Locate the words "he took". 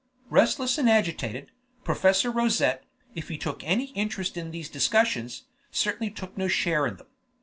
3.29-3.63